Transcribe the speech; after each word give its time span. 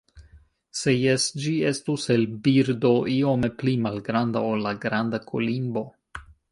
Se 0.79 0.93
jes, 0.93 1.25
ĝi 1.43 1.53
estus 1.73 2.07
el 2.15 2.25
birdo 2.47 2.93
iome 3.19 3.53
pli 3.61 3.77
malgranda 3.87 4.47
ol 4.51 4.69
la 4.69 4.77
Granda 4.87 5.25
kolimbo. 5.33 5.91